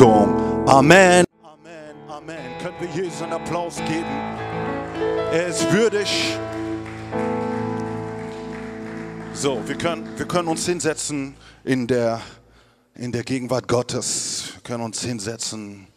[0.00, 1.24] Amen.
[1.42, 1.96] Amen.
[2.08, 2.36] Amen.
[2.62, 4.06] Können wir Jesus einen Applaus geben?
[5.32, 6.36] Er ist würdig.
[9.34, 11.34] So, wir können, wir können uns hinsetzen
[11.64, 12.20] in der,
[12.94, 14.52] in der Gegenwart Gottes.
[14.54, 15.88] Wir können uns hinsetzen.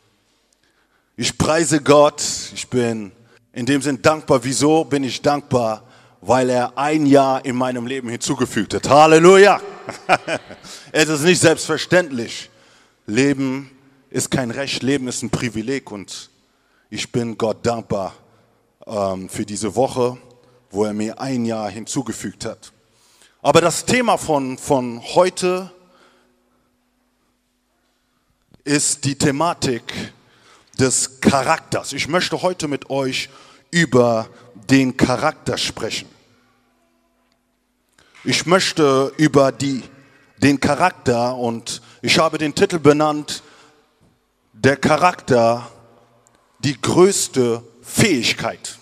[1.15, 2.23] Ich preise Gott.
[2.55, 3.11] Ich bin
[3.53, 4.43] in dem Sinn dankbar.
[4.43, 5.83] Wieso bin ich dankbar?
[6.21, 8.89] Weil er ein Jahr in meinem Leben hinzugefügt hat.
[8.89, 9.61] Halleluja!
[10.91, 12.49] es ist nicht selbstverständlich.
[13.05, 13.69] Leben
[14.11, 16.29] ist kein Recht, Leben ist ein Privileg und
[16.89, 18.13] ich bin Gott dankbar
[18.85, 20.17] ähm, für diese Woche,
[20.69, 22.73] wo er mir ein Jahr hinzugefügt hat.
[23.41, 25.71] Aber das Thema von, von heute
[28.65, 30.13] ist die Thematik
[30.77, 31.93] des Charakters.
[31.93, 33.29] Ich möchte heute mit euch
[33.71, 34.27] über
[34.69, 36.09] den Charakter sprechen.
[38.25, 39.81] Ich möchte über die,
[40.37, 43.41] den Charakter und ich habe den Titel benannt,
[44.63, 45.71] der Charakter,
[46.59, 48.77] die größte Fähigkeit.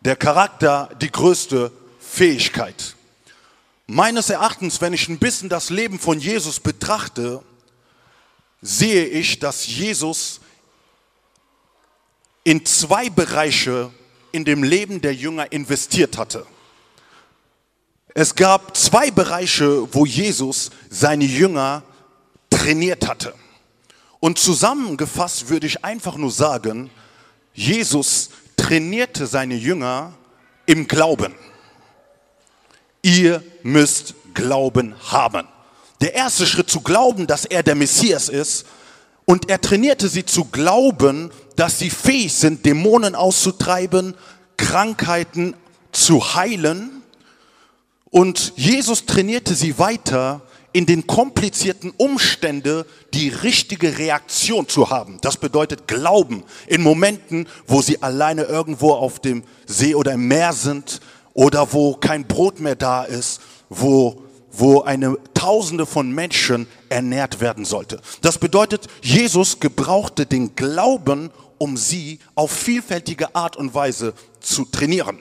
[0.00, 1.70] Der Charakter, die größte
[2.00, 2.96] Fähigkeit.
[3.86, 7.40] Meines Erachtens, wenn ich ein bisschen das Leben von Jesus betrachte,
[8.60, 10.40] sehe ich, dass Jesus
[12.42, 13.92] in zwei Bereiche
[14.32, 16.44] in dem Leben der Jünger investiert hatte.
[18.12, 21.84] Es gab zwei Bereiche, wo Jesus seine Jünger
[22.50, 23.34] trainiert hatte.
[24.20, 26.90] Und zusammengefasst würde ich einfach nur sagen,
[27.54, 30.12] Jesus trainierte seine Jünger
[30.66, 31.34] im Glauben.
[33.02, 35.46] Ihr müsst Glauben haben.
[36.00, 38.66] Der erste Schritt zu glauben, dass er der Messias ist.
[39.24, 44.14] Und er trainierte sie zu glauben, dass sie fähig sind, Dämonen auszutreiben,
[44.56, 45.54] Krankheiten
[45.92, 47.02] zu heilen.
[48.10, 50.40] Und Jesus trainierte sie weiter,
[50.72, 55.18] in den komplizierten Umständen die richtige Reaktion zu haben.
[55.22, 60.52] Das bedeutet Glauben in Momenten, wo sie alleine irgendwo auf dem See oder im Meer
[60.52, 61.00] sind
[61.34, 64.22] oder wo kein Brot mehr da ist, wo
[64.58, 68.00] wo eine Tausende von Menschen ernährt werden sollte.
[68.22, 75.20] Das bedeutet, Jesus gebrauchte den Glauben, um sie auf vielfältige Art und Weise zu trainieren.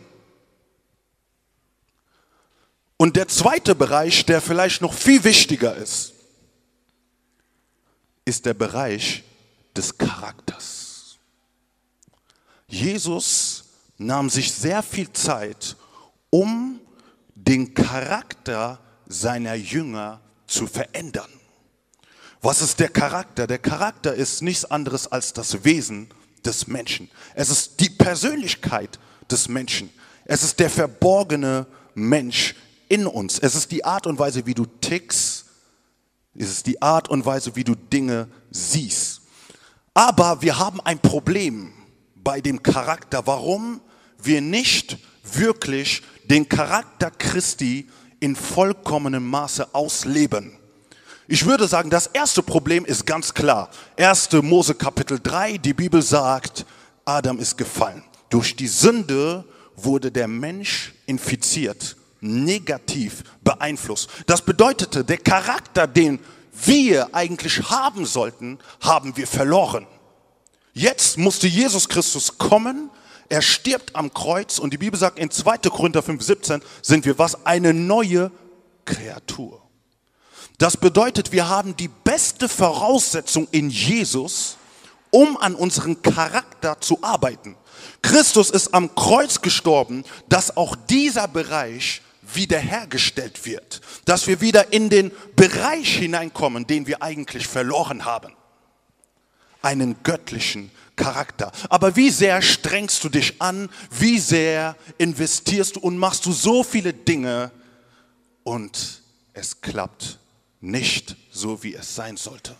[2.97, 6.13] Und der zweite Bereich, der vielleicht noch viel wichtiger ist,
[8.25, 9.23] ist der Bereich
[9.75, 11.17] des Charakters.
[12.67, 13.63] Jesus
[13.97, 15.77] nahm sich sehr viel Zeit,
[16.29, 16.79] um
[17.35, 21.29] den Charakter seiner Jünger zu verändern.
[22.41, 23.47] Was ist der Charakter?
[23.47, 26.09] Der Charakter ist nichts anderes als das Wesen
[26.45, 27.09] des Menschen.
[27.35, 29.89] Es ist die Persönlichkeit des Menschen.
[30.25, 32.55] Es ist der verborgene Mensch
[32.89, 33.39] in uns.
[33.39, 35.45] Es ist die Art und Weise, wie du tickst.
[36.35, 39.21] Es ist die Art und Weise, wie du Dinge siehst.
[39.93, 41.73] Aber wir haben ein Problem
[42.15, 43.81] bei dem Charakter, warum
[44.21, 47.89] wir nicht wirklich den Charakter Christi
[48.19, 50.57] in vollkommenem Maße ausleben.
[51.27, 53.69] Ich würde sagen, das erste Problem ist ganz klar.
[53.97, 54.29] 1.
[54.43, 56.65] Mose Kapitel 3, die Bibel sagt,
[57.03, 58.03] Adam ist gefallen.
[58.29, 59.43] Durch die Sünde
[59.75, 64.09] wurde der Mensch infiziert negativ beeinflusst.
[64.25, 66.19] Das bedeutete, der Charakter, den
[66.65, 69.85] wir eigentlich haben sollten, haben wir verloren.
[70.73, 72.89] Jetzt musste Jesus Christus kommen,
[73.29, 75.57] er stirbt am Kreuz und die Bibel sagt in 2.
[75.69, 77.45] Korinther 5,17 sind wir was?
[77.45, 78.31] Eine neue
[78.85, 79.61] Kreatur.
[80.57, 84.57] Das bedeutet, wir haben die beste Voraussetzung in Jesus,
[85.11, 87.55] um an unserem Charakter zu arbeiten.
[88.01, 92.01] Christus ist am Kreuz gestorben, dass auch dieser Bereich
[92.33, 98.33] wiederhergestellt wird, dass wir wieder in den Bereich hineinkommen, den wir eigentlich verloren haben.
[99.61, 101.51] Einen göttlichen Charakter.
[101.69, 106.63] Aber wie sehr strengst du dich an, wie sehr investierst du und machst du so
[106.63, 107.51] viele Dinge
[108.43, 109.01] und
[109.33, 110.19] es klappt
[110.61, 112.55] nicht so, wie es sein sollte.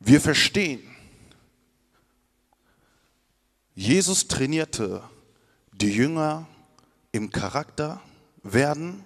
[0.00, 0.91] Wir verstehen,
[3.74, 5.02] Jesus trainierte
[5.72, 6.46] die Jünger
[7.10, 8.00] im Charakter
[8.42, 9.04] werden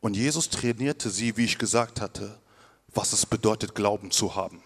[0.00, 2.38] und Jesus trainierte sie, wie ich gesagt hatte,
[2.88, 4.62] was es bedeutet, Glauben zu haben.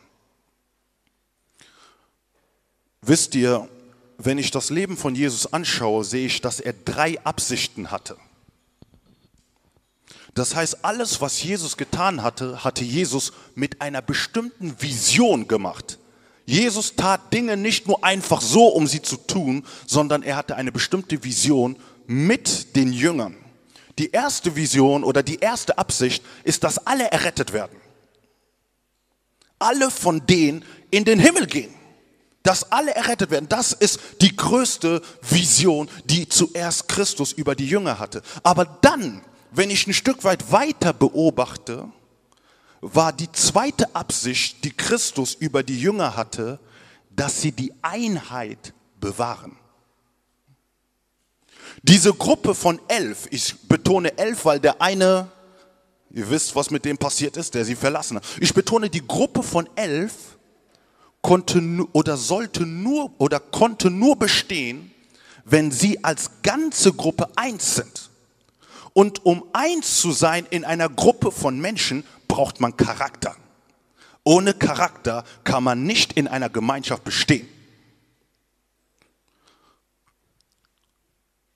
[3.03, 3.69] Wisst ihr,
[4.17, 8.17] wenn ich das Leben von Jesus anschaue, sehe ich, dass er drei Absichten hatte.
[10.35, 15.99] Das heißt, alles, was Jesus getan hatte, hatte Jesus mit einer bestimmten Vision gemacht.
[16.47, 20.73] Jesus tat Dinge nicht nur einfach so, um sie zu tun, sondern er hatte eine
[20.73, 21.77] bestimmte Vision
[22.07, 23.37] mit den Jüngern.
[23.99, 27.81] Die erste Vision oder die erste Absicht ist, dass alle errettet werden.
[29.59, 31.73] Alle von denen in den Himmel gehen.
[32.43, 33.49] Dass alle errettet werden.
[33.49, 38.21] Das ist die größte Vision, die zuerst Christus über die Jünger hatte.
[38.43, 41.89] Aber dann, wenn ich ein Stück weit weiter beobachte,
[42.93, 46.59] war die zweite Absicht, die Christus über die Jünger hatte,
[47.11, 49.57] dass sie die Einheit bewahren.
[51.83, 55.31] Diese Gruppe von elf, ich betone elf, weil der eine,
[56.11, 58.25] ihr wisst, was mit dem passiert ist, der sie verlassen hat.
[58.41, 60.37] Ich betone, die Gruppe von elf
[61.23, 64.93] konnte oder sollte nur oder konnte nur bestehen,
[65.45, 68.11] wenn sie als ganze Gruppe eins sind.
[68.93, 72.05] Und um eins zu sein in einer Gruppe von Menschen,
[72.35, 73.37] braucht man Charakter.
[74.25, 77.47] Ohne Charakter kann man nicht in einer Gemeinschaft bestehen.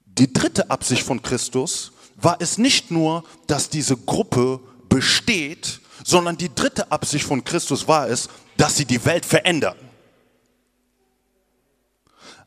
[0.04, 6.54] Die dritte Absicht von Christus war es nicht nur, dass diese Gruppe besteht, sondern die
[6.54, 9.76] dritte Absicht von Christus war es, dass sie die Welt verändern.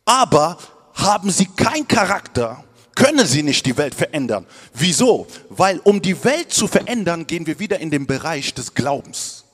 [0.06, 0.58] Aber
[0.94, 2.64] haben sie keinen Charakter,
[2.96, 4.46] können sie nicht die Welt verändern.
[4.74, 5.28] Wieso?
[5.50, 9.46] Weil um die Welt zu verändern, gehen wir wieder in den Bereich des Glaubens.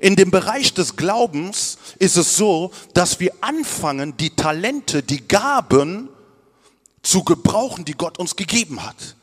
[0.00, 6.08] In dem Bereich des Glaubens ist es so, dass wir anfangen, die Talente, die Gaben
[7.02, 9.16] zu gebrauchen, die Gott uns gegeben hat.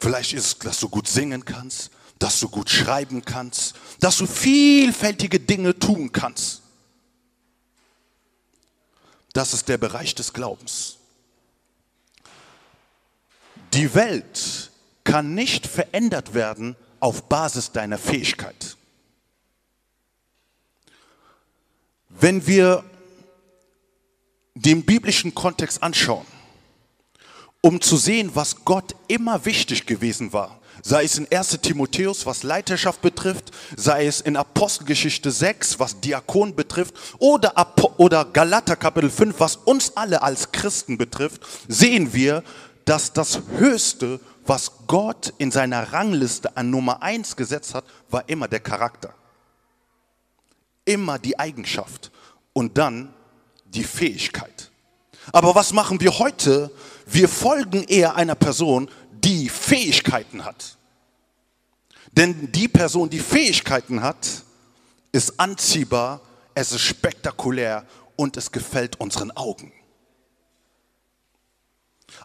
[0.00, 4.26] Vielleicht ist es, dass du gut singen kannst, dass du gut schreiben kannst, dass du
[4.26, 6.62] vielfältige Dinge tun kannst.
[9.32, 10.97] Das ist der Bereich des Glaubens.
[13.74, 14.70] Die Welt
[15.04, 18.76] kann nicht verändert werden auf Basis deiner Fähigkeit.
[22.08, 22.84] Wenn wir
[24.54, 26.26] den biblischen Kontext anschauen,
[27.60, 30.58] um zu sehen, was Gott immer wichtig gewesen war.
[30.82, 36.54] Sei es in 1 Timotheus, was Leiterschaft betrifft, sei es in Apostelgeschichte 6, was Diakon
[36.54, 37.52] betrifft, oder,
[37.96, 42.44] oder Galater Kapitel 5, was uns alle als Christen betrifft, sehen wir,
[42.88, 48.48] dass das Höchste, was Gott in seiner Rangliste an Nummer 1 gesetzt hat, war immer
[48.48, 49.12] der Charakter.
[50.86, 52.10] Immer die Eigenschaft
[52.54, 53.12] und dann
[53.66, 54.70] die Fähigkeit.
[55.32, 56.70] Aber was machen wir heute?
[57.04, 60.78] Wir folgen eher einer Person, die Fähigkeiten hat.
[62.12, 64.44] Denn die Person, die Fähigkeiten hat,
[65.12, 66.22] ist anziehbar,
[66.54, 67.84] es ist spektakulär
[68.16, 69.72] und es gefällt unseren Augen.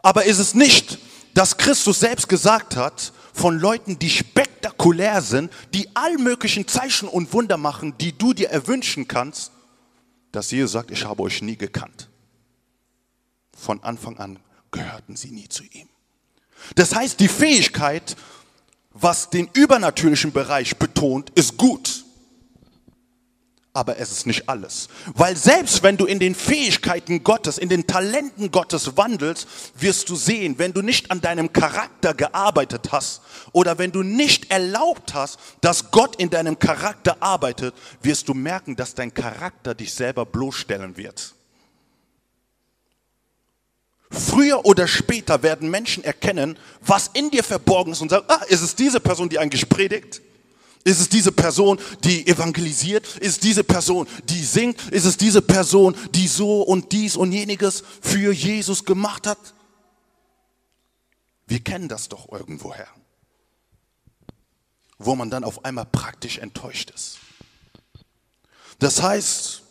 [0.04, 1.00] Aber ist es nicht,
[1.34, 7.34] dass Christus selbst gesagt hat, von Leuten, die spektakulär sind, die all möglichen Zeichen und
[7.34, 9.52] Wunder machen, die du dir erwünschen kannst,
[10.32, 12.10] dass Jesus sagt, ich habe euch nie gekannt.
[13.58, 14.40] Von Anfang an
[14.72, 15.88] gehörten sie nie zu ihm.
[16.76, 18.16] Das heißt, die Fähigkeit,
[18.92, 22.06] was den übernatürlichen Bereich betont, ist gut.
[23.76, 24.88] Aber es ist nicht alles.
[25.16, 30.16] Weil selbst wenn du in den Fähigkeiten Gottes, in den Talenten Gottes wandelst, wirst du
[30.16, 33.22] sehen, wenn du nicht an deinem Charakter gearbeitet hast
[33.52, 37.74] oder wenn du nicht erlaubt hast, dass Gott in deinem Charakter arbeitet,
[38.04, 41.34] wirst du merken, dass dein Charakter dich selber bloßstellen wird.
[44.12, 48.62] Früher oder später werden Menschen erkennen, was in dir verborgen ist und sagen, ah, ist
[48.62, 50.22] es diese Person, die eigentlich predigt?
[50.84, 53.08] Ist es diese Person, die evangelisiert?
[53.18, 54.92] Ist es diese Person, die singt?
[54.92, 59.40] Ist es diese Person, die so und dies und jeniges für Jesus gemacht hat?
[61.48, 62.88] Wir kennen das doch irgendwoher.
[64.98, 67.20] Wo man dann auf einmal praktisch enttäuscht ist.
[68.80, 69.64] Das heißt,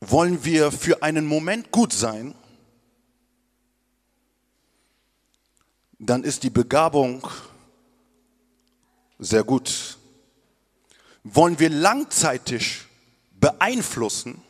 [0.00, 2.34] wollen wir für einen Moment gut sein,
[6.00, 7.28] dann ist die Begabung
[9.18, 9.98] sehr gut.
[11.22, 12.86] Wollen wir langzeitig
[13.32, 14.42] beeinflussen,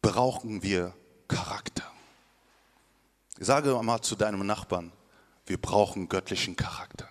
[0.00, 0.94] brauchen wir
[1.28, 1.84] Charakter.
[3.38, 4.90] Ich sage mal zu deinem Nachbarn,
[5.44, 7.08] wir brauchen göttlichen Charakter.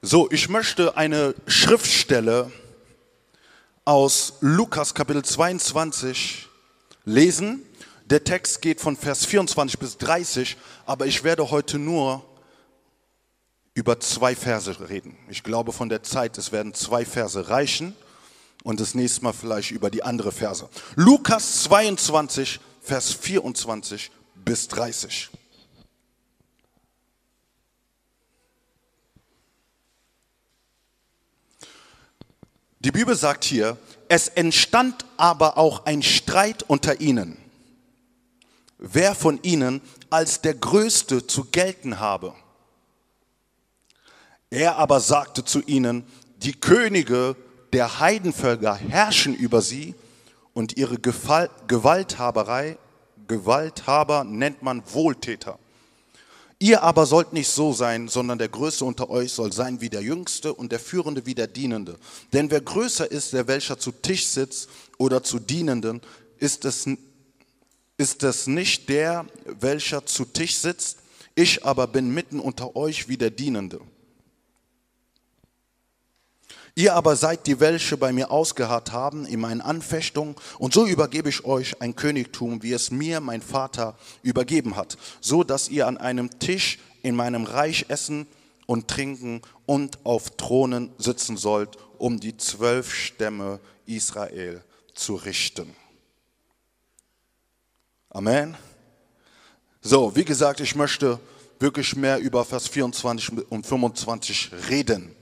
[0.00, 2.50] So, ich möchte eine Schriftstelle
[3.84, 6.48] aus Lukas Kapitel 22
[7.04, 7.62] lesen.
[8.06, 12.24] Der Text geht von Vers 24 bis 30, aber ich werde heute nur
[13.74, 15.16] über zwei Verse reden.
[15.28, 17.94] Ich glaube von der Zeit, es werden zwei Verse reichen
[18.62, 20.68] und das nächste Mal vielleicht über die andere Verse.
[20.94, 24.10] Lukas 22, Vers 24
[24.44, 25.30] bis 30.
[32.84, 37.38] Die Bibel sagt hier, es entstand aber auch ein Streit unter ihnen,
[38.76, 42.34] wer von ihnen als der Größte zu gelten habe.
[44.50, 46.04] Er aber sagte zu ihnen,
[46.36, 47.36] die Könige
[47.72, 49.94] der Heidenvölker herrschen über sie
[50.52, 52.76] und ihre Gewalthaberei,
[53.26, 55.58] Gewalthaber nennt man Wohltäter.
[56.58, 60.02] Ihr aber sollt nicht so sein, sondern der Größte unter euch soll sein wie der
[60.02, 61.98] Jüngste und der Führende wie der Dienende.
[62.32, 64.68] Denn wer größer ist, der welcher zu Tisch sitzt
[64.98, 66.00] oder zu Dienenden,
[66.38, 66.86] ist es,
[67.96, 70.98] ist es nicht der, welcher zu Tisch sitzt.
[71.34, 73.80] Ich aber bin mitten unter euch wie der Dienende.
[76.76, 81.28] Ihr aber seid die, welche bei mir ausgeharrt haben in meinen Anfechtungen, und so übergebe
[81.28, 85.98] ich euch ein Königtum, wie es mir mein Vater übergeben hat, so dass ihr an
[85.98, 88.26] einem Tisch in meinem Reich essen
[88.66, 94.64] und trinken und auf Thronen sitzen sollt, um die zwölf Stämme Israel
[94.94, 95.76] zu richten.
[98.10, 98.56] Amen.
[99.80, 101.20] So, wie gesagt, ich möchte
[101.60, 105.14] wirklich mehr über Vers 24 und 25 reden.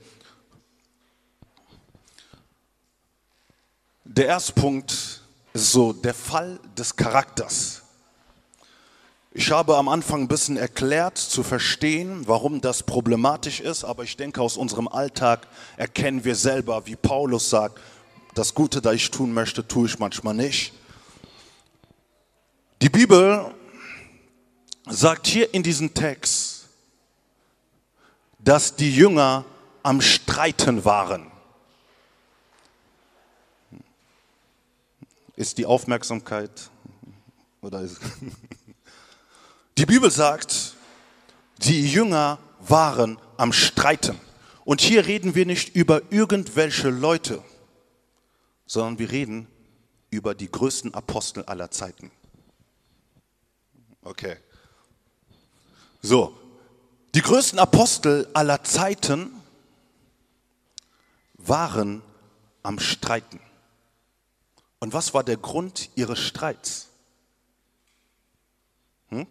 [4.15, 4.91] Der erste Punkt
[5.53, 7.81] ist so der Fall des Charakters.
[9.31, 14.15] Ich habe am Anfang ein bisschen erklärt, zu verstehen, warum das problematisch ist, aber ich
[14.15, 17.79] denke, aus unserem Alltag erkennen wir selber, wie Paulus sagt,
[18.35, 20.73] das Gute, das ich tun möchte, tue ich manchmal nicht.
[22.83, 23.51] Die Bibel
[24.87, 26.69] sagt hier in diesem Text,
[28.37, 29.43] dass die Jünger
[29.81, 31.32] am Streiten waren.
[35.35, 36.69] Ist die Aufmerksamkeit
[37.61, 37.99] oder ist
[39.77, 40.75] Die Bibel sagt,
[41.57, 44.19] die Jünger waren am Streiten.
[44.65, 47.41] Und hier reden wir nicht über irgendwelche Leute,
[48.65, 49.47] sondern wir reden
[50.09, 52.11] über die größten Apostel aller Zeiten.
[54.03, 54.37] Okay.
[56.01, 56.37] So,
[57.15, 59.31] die größten Apostel aller Zeiten
[61.33, 62.03] waren
[62.61, 63.39] am Streiten.
[64.83, 66.89] Und was war der Grund ihres Streits?
[69.07, 69.25] Hm?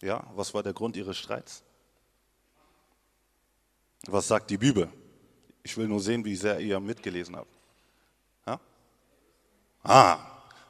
[0.00, 1.64] Ja, was war der Grund ihres Streits?
[4.06, 4.88] Was sagt die Bibel?
[5.64, 7.52] Ich will nur sehen, wie sehr ihr mitgelesen habt.
[8.46, 8.60] Ja?
[9.82, 10.18] Ah,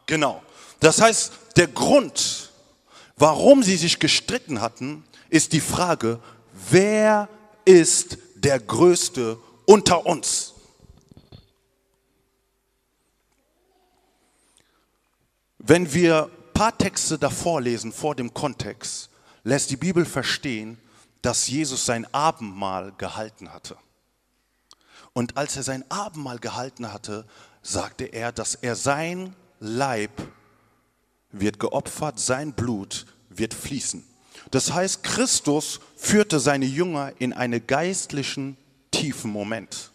[0.07, 0.43] genau.
[0.81, 2.51] Das heißt, der Grund,
[3.19, 6.19] warum sie sich gestritten hatten, ist die Frage,
[6.71, 7.29] wer
[7.67, 10.52] ist der Größte unter uns?
[15.65, 19.11] Wenn wir ein paar Texte davor lesen, vor dem Kontext,
[19.45, 20.77] lässt die Bibel verstehen,
[21.23, 23.77] dass Jesus sein Abendmahl gehalten hatte.
[25.13, 27.27] Und als er sein Abendmahl gehalten hatte,
[27.63, 30.11] sagte er, dass er sein Leib
[31.31, 34.05] wird geopfert, sein Blut wird fließen.
[34.51, 38.57] Das heißt, Christus führte seine Jünger in einen geistlichen
[38.91, 39.93] tiefen Moment.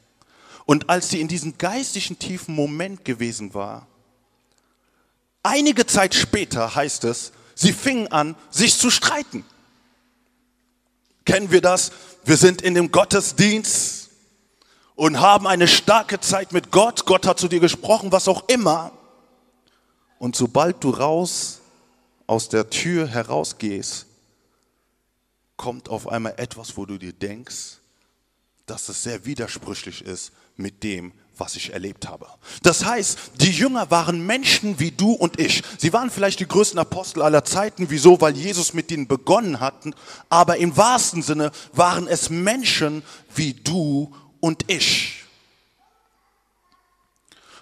[0.65, 3.86] Und als sie in diesem geistlichen tiefen Moment gewesen war,
[5.47, 9.45] Einige Zeit später heißt es, sie fingen an, sich zu streiten.
[11.23, 11.93] Kennen wir das?
[12.25, 14.09] Wir sind in dem Gottesdienst
[14.95, 17.05] und haben eine starke Zeit mit Gott.
[17.05, 18.91] Gott hat zu dir gesprochen, was auch immer.
[20.19, 21.61] Und sobald du raus
[22.25, 24.05] aus der Tür herausgehst,
[25.55, 27.77] kommt auf einmal etwas, wo du dir denkst,
[28.65, 32.27] dass es sehr widersprüchlich ist mit dem, was ich erlebt habe.
[32.63, 35.63] Das heißt, die Jünger waren Menschen wie du und ich.
[35.77, 37.89] Sie waren vielleicht die größten Apostel aller Zeiten.
[37.89, 38.20] Wieso?
[38.22, 39.75] Weil Jesus mit ihnen begonnen hat.
[40.29, 43.03] Aber im wahrsten Sinne waren es Menschen
[43.36, 45.24] wie du und ich.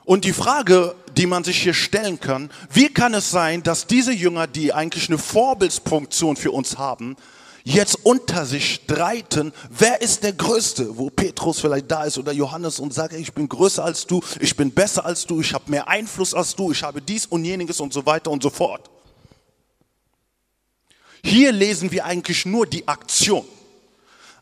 [0.05, 4.13] Und die Frage, die man sich hier stellen kann, wie kann es sein, dass diese
[4.13, 7.17] Jünger, die eigentlich eine Vorbildsfunktion für uns haben,
[7.65, 12.79] jetzt unter sich streiten, wer ist der Größte, wo Petrus vielleicht da ist oder Johannes
[12.79, 15.87] und sagt, ich bin größer als du, ich bin besser als du, ich habe mehr
[15.87, 18.89] Einfluss als du, ich habe dies und jeniges und so weiter und so fort.
[21.23, 23.45] Hier lesen wir eigentlich nur die Aktion.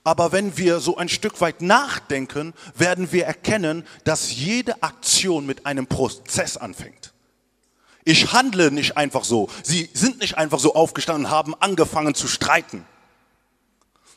[0.04, 5.66] Aber wenn wir so ein Stück weit nachdenken, werden wir erkennen, dass jede Aktion mit
[5.66, 7.14] einem Prozess anfängt.
[8.04, 9.50] Ich handle nicht einfach so.
[9.64, 12.86] Sie sind nicht einfach so aufgestanden und haben angefangen zu streiten.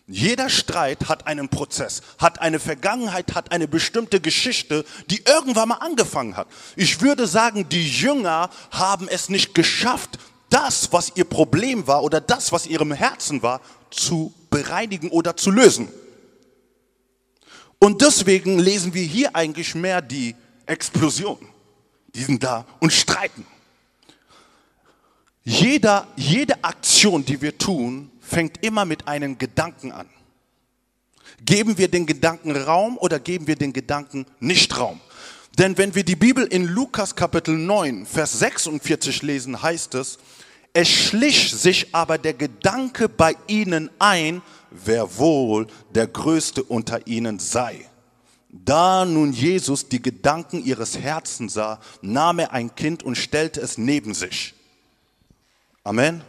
[0.09, 5.77] Jeder Streit hat einen Prozess, hat eine Vergangenheit, hat eine bestimmte Geschichte, die irgendwann mal
[5.77, 6.47] angefangen hat.
[6.77, 12.21] Ich würde sagen, die Jünger haben es nicht geschafft, das, was ihr Problem war oder
[12.21, 13.61] das, was ihrem Herzen war,
[13.91, 15.89] zu bereinigen oder zu lösen.
[17.81, 20.37] Und deswegen lesen wir hier eigentlich mehr die
[20.67, 21.39] Explosion.
[22.15, 23.45] Die sind da und streiten.
[25.43, 30.09] Jeder, jede Aktion, die wir tun, fängt immer mit einem Gedanken an.
[31.45, 35.01] Geben wir den Gedanken Raum oder geben wir den Gedanken nicht Raum?
[35.59, 40.19] Denn wenn wir die Bibel in Lukas Kapitel 9, Vers 46 lesen, heißt es,
[40.73, 47.39] es schlich sich aber der Gedanke bei ihnen ein, wer wohl der Größte unter ihnen
[47.39, 47.89] sei.
[48.51, 53.79] Da nun Jesus die Gedanken ihres Herzens sah, nahm er ein Kind und stellte es
[53.79, 54.55] neben sich.
[55.85, 56.23] Amen.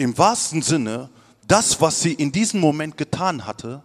[0.00, 1.10] Im wahrsten Sinne,
[1.46, 3.82] das, was sie in diesem Moment getan hatte,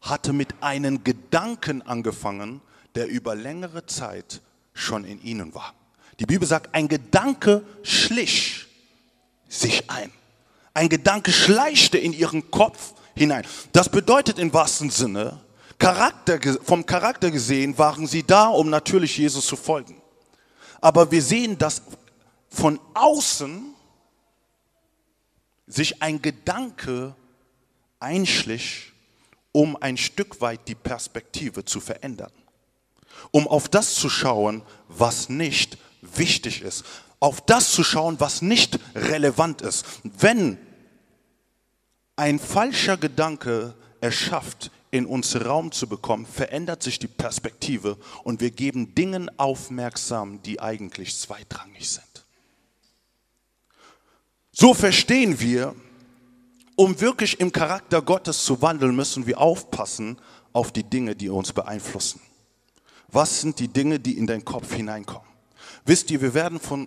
[0.00, 2.62] hatte mit einem Gedanken angefangen,
[2.94, 4.40] der über längere Zeit
[4.72, 5.74] schon in ihnen war.
[6.18, 8.68] Die Bibel sagt, ein Gedanke schlich
[9.46, 10.10] sich ein.
[10.72, 13.44] Ein Gedanke schleichte in ihren Kopf hinein.
[13.72, 15.40] Das bedeutet im wahrsten Sinne,
[15.76, 20.00] Charakter, vom Charakter gesehen waren sie da, um natürlich Jesus zu folgen.
[20.80, 21.82] Aber wir sehen, dass
[22.48, 23.73] von außen
[25.66, 27.14] sich ein Gedanke
[28.00, 28.92] einschlich,
[29.52, 32.32] um ein Stück weit die Perspektive zu verändern.
[33.30, 36.84] Um auf das zu schauen, was nicht wichtig ist.
[37.20, 39.86] Auf das zu schauen, was nicht relevant ist.
[40.02, 40.58] Wenn
[42.16, 48.52] ein falscher Gedanke erschafft, in uns Raum zu bekommen, verändert sich die Perspektive und wir
[48.52, 52.13] geben Dingen aufmerksam, die eigentlich zweitrangig sind.
[54.56, 55.74] So verstehen wir,
[56.76, 60.16] um wirklich im Charakter Gottes zu wandeln, müssen wir aufpassen
[60.52, 62.20] auf die Dinge, die uns beeinflussen.
[63.08, 65.26] Was sind die Dinge, die in deinen Kopf hineinkommen?
[65.84, 66.86] Wisst ihr, wir werden von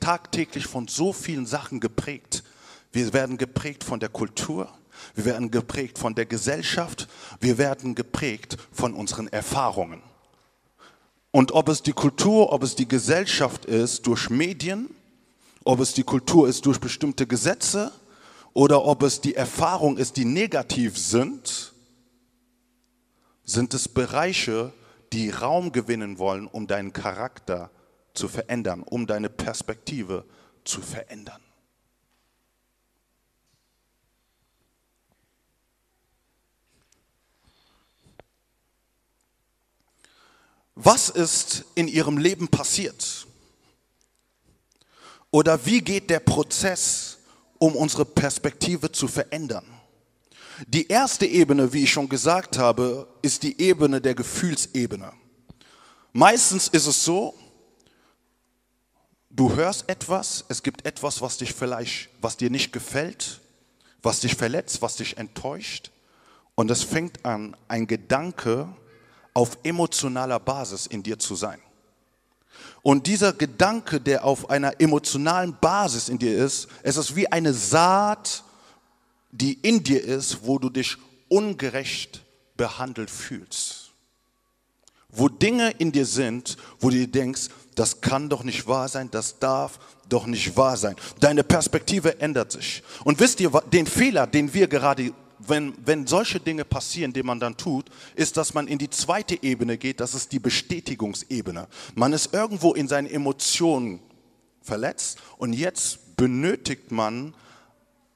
[0.00, 2.44] tagtäglich von so vielen Sachen geprägt.
[2.92, 4.72] Wir werden geprägt von der Kultur,
[5.14, 7.08] wir werden geprägt von der Gesellschaft,
[7.40, 10.02] wir werden geprägt von unseren Erfahrungen.
[11.30, 14.88] Und ob es die Kultur, ob es die Gesellschaft ist durch Medien,
[15.64, 17.92] ob es die Kultur ist durch bestimmte Gesetze
[18.52, 21.72] oder ob es die Erfahrung ist, die negativ sind,
[23.44, 24.72] sind es Bereiche,
[25.12, 27.70] die Raum gewinnen wollen, um deinen Charakter
[28.14, 30.24] zu verändern, um deine Perspektive
[30.64, 31.40] zu verändern.
[40.74, 43.26] Was ist in ihrem Leben passiert?
[45.32, 47.18] Oder wie geht der Prozess,
[47.58, 49.64] um unsere Perspektive zu verändern?
[50.66, 55.12] Die erste Ebene, wie ich schon gesagt habe, ist die Ebene der Gefühlsebene.
[56.12, 57.34] Meistens ist es so,
[59.30, 63.40] du hörst etwas, es gibt etwas, was dich vielleicht, was dir nicht gefällt,
[64.02, 65.90] was dich verletzt, was dich enttäuscht,
[66.54, 68.68] und es fängt an, ein Gedanke
[69.32, 71.58] auf emotionaler Basis in dir zu sein.
[72.82, 77.54] Und dieser Gedanke, der auf einer emotionalen Basis in dir ist, es ist wie eine
[77.54, 78.42] Saat,
[79.30, 80.96] die in dir ist, wo du dich
[81.28, 82.22] ungerecht
[82.56, 83.90] behandelt fühlst.
[85.08, 89.10] Wo Dinge in dir sind, wo du dir denkst, das kann doch nicht wahr sein,
[89.10, 90.96] das darf doch nicht wahr sein.
[91.20, 92.82] Deine Perspektive ändert sich.
[93.04, 95.12] Und wisst ihr, den Fehler, den wir gerade
[95.46, 99.42] wenn, wenn solche Dinge passieren, die man dann tut, ist, dass man in die zweite
[99.42, 101.68] Ebene geht, das ist die Bestätigungsebene.
[101.94, 104.00] Man ist irgendwo in seinen Emotionen
[104.60, 107.34] verletzt und jetzt benötigt man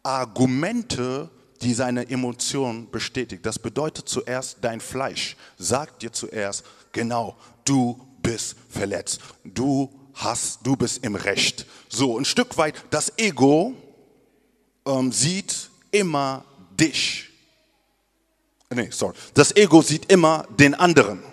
[0.02, 1.30] Argumente,
[1.62, 3.42] die seine Emotionen bestätigen.
[3.42, 10.76] Das bedeutet zuerst, dein Fleisch sagt dir zuerst, genau, du bist verletzt, du hast, du
[10.76, 11.66] bist im Recht.
[11.88, 13.74] So, ein Stück weit, das Ego
[14.86, 16.44] ähm, sieht immer
[16.76, 17.28] dich.
[18.70, 19.14] Nee, sorry.
[19.34, 21.22] Das Ego sieht immer den anderen.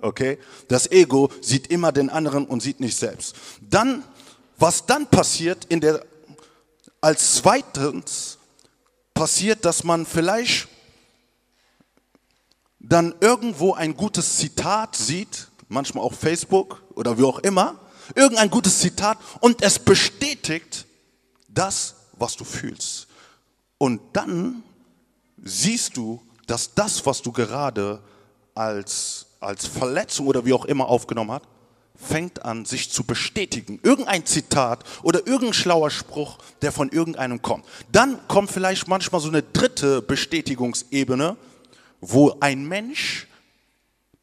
[0.00, 0.38] Okay?
[0.68, 3.34] Das Ego sieht immer den anderen und sieht nicht selbst.
[3.60, 4.04] Dann,
[4.56, 6.04] was dann passiert in der,
[7.00, 8.38] als zweitens
[9.12, 10.68] passiert, dass man vielleicht
[12.78, 17.80] dann irgendwo ein gutes Zitat sieht, manchmal auch Facebook oder wie auch immer,
[18.14, 20.86] irgendein gutes Zitat und es bestätigt
[21.48, 23.08] das, was du fühlst.
[23.78, 24.62] Und dann
[25.42, 28.00] siehst du, dass das, was du gerade
[28.54, 31.44] als, als Verletzung oder wie auch immer aufgenommen hast,
[31.96, 33.80] fängt an, sich zu bestätigen.
[33.82, 37.64] Irgendein Zitat oder irgendein schlauer Spruch, der von irgendeinem kommt.
[37.90, 41.36] Dann kommt vielleicht manchmal so eine dritte Bestätigungsebene,
[42.00, 43.26] wo ein Mensch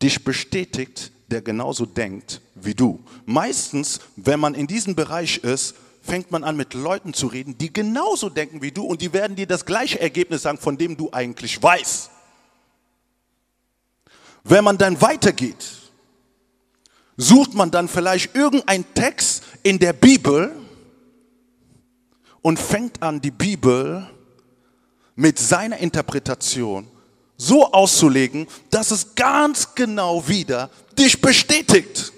[0.01, 3.03] dich bestätigt, der genauso denkt wie du.
[3.25, 7.71] Meistens, wenn man in diesem Bereich ist, fängt man an mit Leuten zu reden, die
[7.71, 11.09] genauso denken wie du und die werden dir das gleiche Ergebnis sagen, von dem du
[11.11, 12.09] eigentlich weißt.
[14.43, 15.65] Wenn man dann weitergeht,
[17.15, 20.51] sucht man dann vielleicht irgendeinen Text in der Bibel
[22.41, 24.07] und fängt an, die Bibel
[25.15, 26.87] mit seiner Interpretation
[27.37, 32.12] so auszulegen, dass es ganz genau wieder dich bestätigt.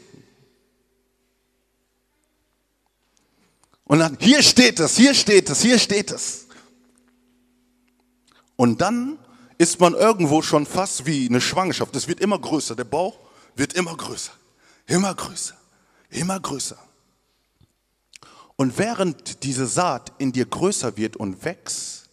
[3.86, 6.48] Und dann, hier steht es, hier steht es, hier steht es.
[8.56, 9.20] Und dann
[9.58, 11.96] ist man irgendwo schon fast wie eine Schwangerschaft.
[11.96, 13.18] Es wird immer größer, der Bauch
[13.56, 14.34] wird immer größer,
[14.88, 15.56] immer größer,
[16.10, 16.78] immer größer.
[18.58, 22.10] Und während diese Saat in dir größer wird und wächst,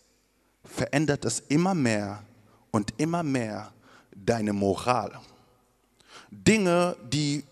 [0.65, 2.23] verändert es immer mehr
[2.71, 3.73] und immer mehr
[4.15, 5.19] deine Moral.
[6.31, 7.45] Dinge, die,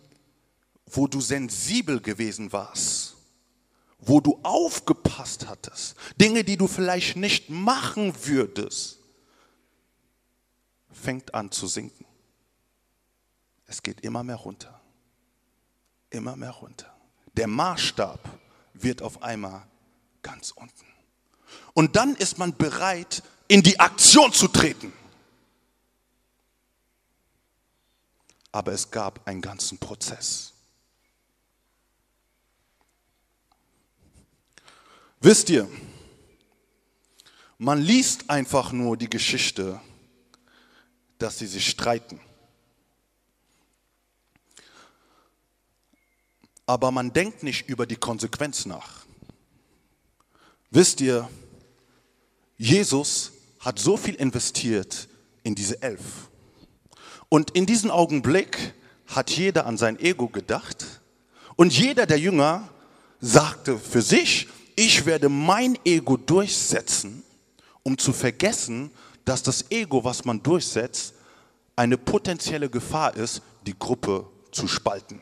[0.86, 3.09] wo du sensibel gewesen warst,
[4.00, 8.98] wo du aufgepasst hattest, Dinge, die du vielleicht nicht machen würdest,
[10.90, 12.04] fängt an zu sinken.
[13.66, 14.80] Es geht immer mehr runter,
[16.10, 16.92] immer mehr runter.
[17.34, 18.20] Der Maßstab
[18.74, 19.66] wird auf einmal
[20.22, 20.86] ganz unten.
[21.74, 24.92] Und dann ist man bereit, in die Aktion zu treten.
[28.52, 30.52] Aber es gab einen ganzen Prozess.
[35.22, 35.68] Wisst ihr,
[37.58, 39.78] man liest einfach nur die Geschichte,
[41.18, 42.18] dass sie sich streiten.
[46.64, 49.04] Aber man denkt nicht über die Konsequenz nach.
[50.70, 51.28] Wisst ihr,
[52.56, 55.06] Jesus hat so viel investiert
[55.42, 56.30] in diese elf.
[57.28, 58.72] Und in diesem Augenblick
[59.06, 61.02] hat jeder an sein Ego gedacht.
[61.56, 62.70] Und jeder der Jünger
[63.20, 67.22] sagte für sich, ich werde mein Ego durchsetzen,
[67.82, 68.90] um zu vergessen,
[69.24, 71.14] dass das Ego, was man durchsetzt,
[71.76, 75.20] eine potenzielle Gefahr ist, die Gruppe zu spalten.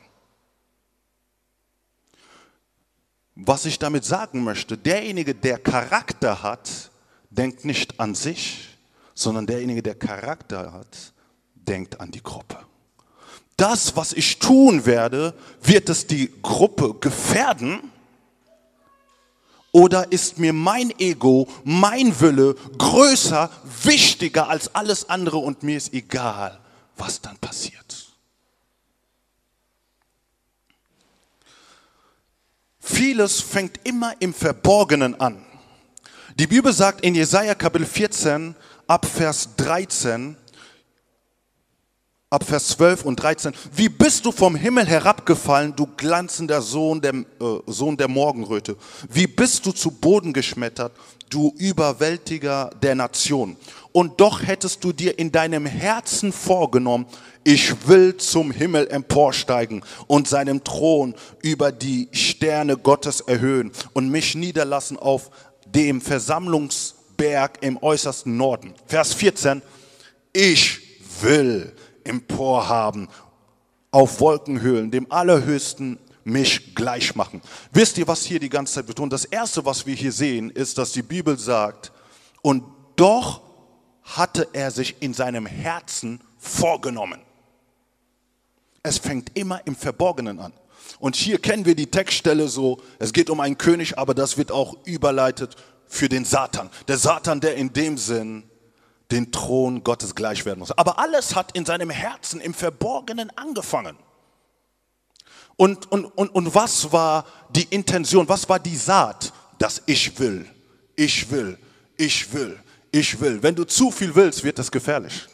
[3.35, 6.91] Was ich damit sagen möchte, derjenige, der Charakter hat,
[7.31, 8.77] denkt nicht an sich,
[9.15, 11.13] sondern derjenige, der Charakter hat,
[11.55, 12.59] denkt an die Gruppe.
[13.57, 17.81] Das, was ich tun werde, wird es die Gruppe gefährden
[19.79, 23.49] oder ist mir mein Ego, mein Wille größer,
[23.85, 26.59] wichtiger als alles andere und mir ist egal,
[26.97, 28.09] was dann passiert?
[32.81, 35.45] Vieles fängt immer im Verborgenen an.
[36.35, 38.57] Die Bibel sagt in Jesaja Kapitel 14
[38.89, 40.37] ab Vers 13,
[42.31, 47.15] ab Vers 12 und 13, wie bist du vom Himmel herabgefallen, du glanzender Sohn der,
[47.15, 47.25] äh,
[47.67, 48.77] Sohn der Morgenröte?
[49.09, 50.93] Wie bist du zu Boden geschmettert,
[51.31, 53.57] du Überwältiger der Nation?
[53.93, 57.07] Und doch hättest du dir in deinem Herzen vorgenommen,
[57.45, 64.35] ich will zum Himmel emporsteigen und seinem Thron über die Sterne Gottes erhöhen und mich
[64.35, 65.31] niederlassen auf
[65.65, 68.75] dem Versammlungsberg im äußersten Norden.
[68.87, 69.63] Vers 14,
[70.35, 70.81] ich
[71.23, 71.73] will
[72.09, 73.09] emporhaben,
[73.91, 77.41] auf Wolkenhöhlen, dem Allerhöchsten mich gleich machen.
[77.73, 79.13] Wisst ihr, was hier die ganze Zeit betont?
[79.13, 81.93] Das Erste, was wir hier sehen, ist, dass die Bibel sagt,
[82.43, 82.65] und
[82.97, 83.43] doch
[84.03, 87.21] hatte er sich in seinem Herzen vorgenommen.
[88.83, 90.53] Es fängt immer im Verborgenen an.
[90.99, 94.51] Und hier kennen wir die Textstelle so, es geht um einen König, aber das wird
[94.51, 96.71] auch überleitet für den Satan.
[96.87, 98.45] Der Satan, der in dem Sinn
[99.11, 100.73] den Thron Gottes gleich werden muss.
[100.73, 103.97] Aber alles hat in seinem Herzen im Verborgenen angefangen.
[105.57, 109.33] Und, und, und, und was war die Intention, was war die Saat?
[109.59, 110.49] Das Ich will,
[110.95, 111.59] ich will,
[111.97, 113.43] ich will, ich will.
[113.43, 115.27] Wenn du zu viel willst, wird das gefährlich.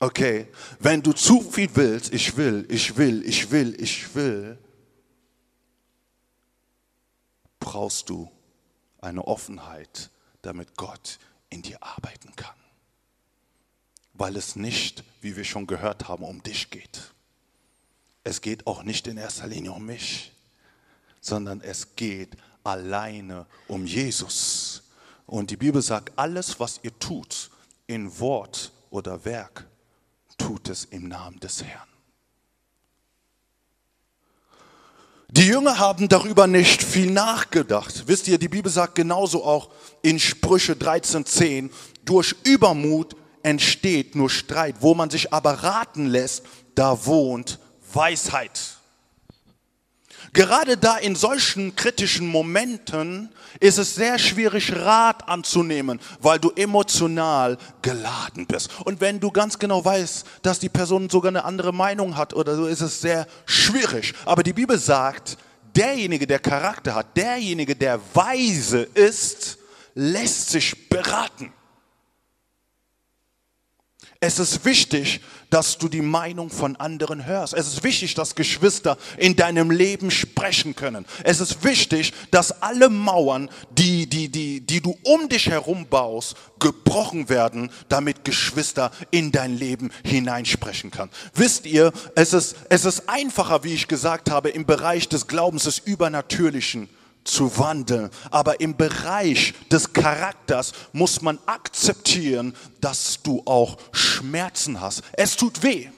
[0.00, 0.46] Okay,
[0.78, 4.56] wenn du zu viel willst, ich will, ich will, ich will, ich will,
[7.58, 8.30] brauchst du
[9.00, 11.18] eine Offenheit, damit Gott
[11.50, 12.56] in dir arbeiten kann.
[14.14, 17.12] Weil es nicht, wie wir schon gehört haben, um dich geht.
[18.24, 20.32] Es geht auch nicht in erster Linie um mich,
[21.20, 24.82] sondern es geht alleine um Jesus.
[25.26, 27.50] Und die Bibel sagt, alles, was ihr tut,
[27.86, 29.66] in Wort oder Werk,
[30.36, 31.88] tut es im Namen des Herrn.
[35.30, 38.04] Die Jünger haben darüber nicht viel nachgedacht.
[38.06, 39.68] Wisst ihr, die Bibel sagt genauso auch
[40.00, 41.70] in Sprüche 13.10,
[42.04, 44.76] durch Übermut entsteht nur Streit.
[44.80, 47.58] Wo man sich aber raten lässt, da wohnt
[47.92, 48.77] Weisheit.
[50.32, 57.58] Gerade da in solchen kritischen Momenten ist es sehr schwierig, Rat anzunehmen, weil du emotional
[57.82, 58.70] geladen bist.
[58.84, 62.56] Und wenn du ganz genau weißt, dass die Person sogar eine andere Meinung hat oder
[62.56, 64.14] so, ist es sehr schwierig.
[64.24, 65.38] Aber die Bibel sagt,
[65.74, 69.58] derjenige, der Charakter hat, derjenige, der weise ist,
[69.94, 71.52] lässt sich beraten.
[74.20, 77.54] Es ist wichtig, dass du die Meinung von anderen hörst.
[77.54, 81.06] Es ist wichtig, dass Geschwister in deinem Leben sprechen können.
[81.22, 86.34] Es ist wichtig, dass alle Mauern, die, die, die, die du um dich herum baust,
[86.58, 91.10] gebrochen werden, damit Geschwister in dein Leben hineinsprechen kann.
[91.34, 95.62] Wisst ihr, es ist, es ist einfacher, wie ich gesagt habe, im Bereich des Glaubens
[95.62, 96.88] des Übernatürlichen
[97.28, 98.10] zu wandeln.
[98.30, 105.02] Aber im Bereich des Charakters muss man akzeptieren, dass du auch Schmerzen hast.
[105.12, 105.88] Es tut weh,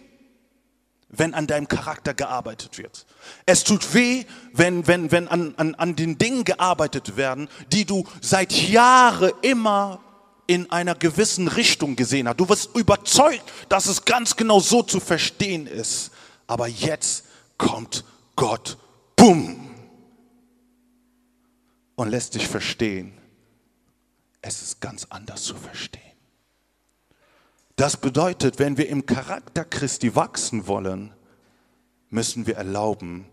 [1.09, 3.07] wenn an deinem Charakter gearbeitet wird.
[3.47, 8.05] Es tut weh, wenn, wenn, wenn an, an, an den Dingen gearbeitet werden, die du
[8.21, 10.01] seit Jahren immer
[10.47, 12.41] in einer gewissen Richtung gesehen hast.
[12.41, 16.11] Du wirst überzeugt, dass es ganz genau so zu verstehen ist.
[16.49, 17.25] Aber jetzt
[17.57, 18.77] kommt Gott,
[19.15, 19.70] bumm,
[22.01, 23.13] und lässt dich verstehen,
[24.41, 26.01] es ist ganz anders zu verstehen.
[27.77, 31.13] Das bedeutet, wenn wir im Charakter Christi wachsen wollen,
[32.09, 33.27] müssen wir erlauben,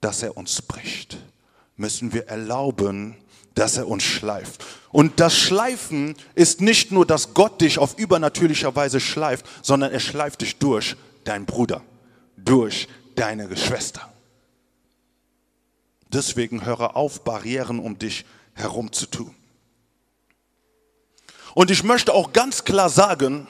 [0.00, 1.18] dass er uns bricht.
[1.76, 3.18] Müssen wir erlauben,
[3.54, 4.64] dass er uns schleift.
[4.90, 10.00] Und das Schleifen ist nicht nur, dass Gott dich auf übernatürlicher Weise schleift, sondern er
[10.00, 11.82] schleift dich durch deinen Bruder,
[12.38, 14.10] durch deine Geschwister.
[16.12, 19.34] Deswegen höre auf, Barrieren um dich herum zu tun.
[21.54, 23.46] Und ich möchte auch ganz klar sagen,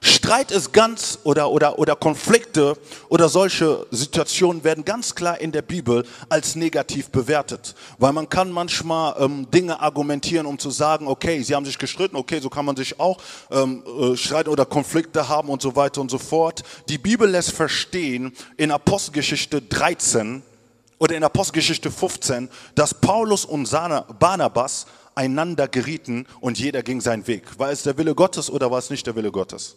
[0.00, 2.76] Streit ist ganz oder, oder, oder Konflikte
[3.08, 7.74] oder solche Situationen werden ganz klar in der Bibel als negativ bewertet.
[7.98, 12.16] Weil man kann manchmal ähm, Dinge argumentieren, um zu sagen, okay, sie haben sich gestritten,
[12.16, 13.18] okay, so kann man sich auch
[13.50, 16.62] ähm, äh, streiten oder Konflikte haben und so weiter und so fort.
[16.88, 20.42] Die Bibel lässt verstehen in Apostelgeschichte 13,
[20.98, 23.70] oder in Apostelgeschichte 15, dass Paulus und
[24.18, 27.58] Barnabas einander gerieten und jeder ging seinen Weg.
[27.58, 29.76] War es der Wille Gottes oder war es nicht der Wille Gottes?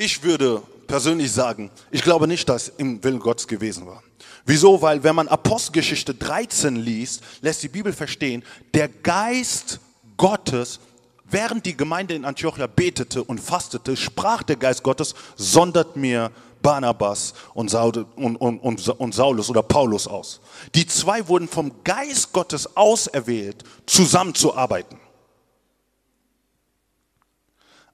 [0.00, 4.00] Ich würde persönlich sagen, ich glaube nicht, dass im Willen Gottes gewesen war.
[4.44, 4.80] Wieso?
[4.82, 9.80] Weil wenn man Apostelgeschichte 13 liest, lässt die Bibel verstehen, der Geist
[10.16, 10.80] Gottes,
[11.24, 16.30] während die Gemeinde in Antiochia betete und fastete, sprach der Geist Gottes, sondert mir
[16.62, 20.40] Barnabas und, Saul, und, und, und, und Saulus oder Paulus aus.
[20.74, 24.98] Die zwei wurden vom Geist Gottes auserwählt, zusammenzuarbeiten.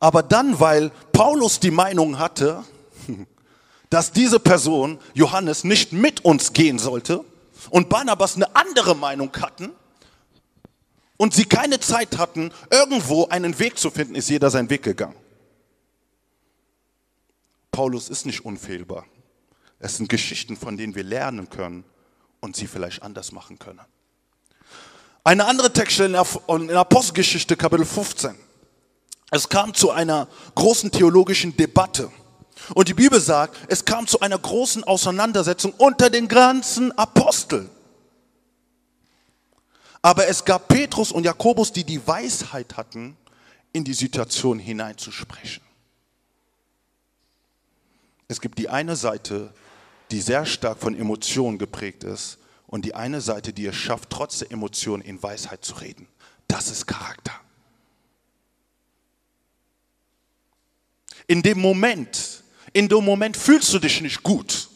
[0.01, 2.65] Aber dann, weil Paulus die Meinung hatte,
[3.95, 7.25] dass diese Person, Johannes, nicht mit uns gehen sollte
[7.71, 9.71] und Barnabas eine andere Meinung hatten
[11.17, 15.15] und sie keine Zeit hatten, irgendwo einen Weg zu finden, ist jeder seinen Weg gegangen.
[17.71, 19.07] Paulus ist nicht unfehlbar.
[19.79, 21.85] Es sind Geschichten, von denen wir lernen können
[22.41, 23.81] und sie vielleicht anders machen können.
[25.23, 28.35] Eine andere Textstelle in Apostelgeschichte Kapitel 15.
[29.31, 30.27] Es kam zu einer
[30.57, 32.11] großen theologischen Debatte.
[32.75, 37.69] Und die Bibel sagt, es kam zu einer großen Auseinandersetzung unter den ganzen Aposteln.
[40.03, 43.17] Aber es gab Petrus und Jakobus, die die Weisheit hatten,
[43.73, 45.63] in die Situation hineinzusprechen.
[48.29, 49.53] Es gibt die eine Seite,
[50.11, 54.39] die sehr stark von Emotionen geprägt ist und die eine Seite, die es schafft, trotz
[54.39, 56.07] der Emotionen in Weisheit zu reden.
[56.49, 57.33] Das ist Charakter.
[61.27, 62.44] In dem Moment,
[62.75, 64.69] in dem Moment fühlst du dich nicht gut.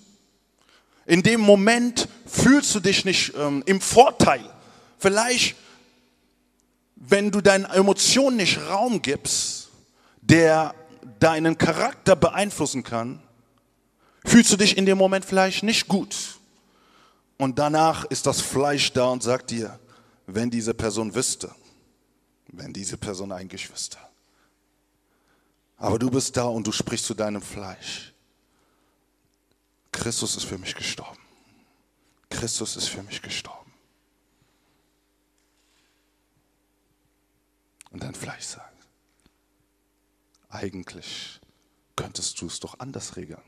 [1.04, 4.40] In dem Moment fühlst du dich nicht ähm, im Vorteil.
[4.98, 5.56] Vielleicht,
[6.94, 9.68] wenn du deinen Emotionen nicht Raum gibst,
[10.22, 10.74] der
[11.18, 13.20] deinen Charakter beeinflussen kann,
[14.24, 16.38] fühlst du dich in dem Moment vielleicht nicht gut.
[17.36, 19.78] Und danach ist das Fleisch da und sagt dir,
[20.26, 21.50] wenn diese Person wüsste,
[22.48, 23.98] wenn diese Person eigentlich wüsste.
[25.78, 28.12] Aber du bist da und du sprichst zu deinem Fleisch.
[29.92, 31.18] Christus ist für mich gestorben.
[32.30, 33.72] Christus ist für mich gestorben.
[37.90, 38.86] Und dein Fleisch sagt,
[40.50, 41.40] eigentlich
[41.96, 43.42] könntest du es doch anders regeln.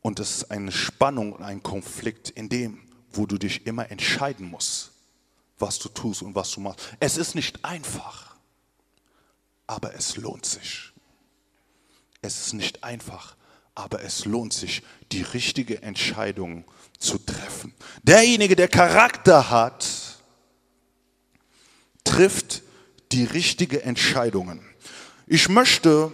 [0.00, 2.80] Und es ist eine Spannung und ein Konflikt in dem,
[3.12, 4.90] wo du dich immer entscheiden musst,
[5.58, 6.96] was du tust und was du machst.
[6.98, 8.31] Es ist nicht einfach,
[9.72, 10.92] aber es lohnt sich.
[12.20, 13.36] Es ist nicht einfach,
[13.74, 14.82] aber es lohnt sich,
[15.12, 16.64] die richtige Entscheidung
[16.98, 17.72] zu treffen.
[18.02, 19.88] Derjenige, der Charakter hat,
[22.04, 22.62] trifft
[23.12, 24.60] die richtige Entscheidungen.
[25.26, 26.12] Ich möchte